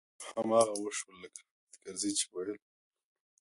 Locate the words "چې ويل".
2.19-2.59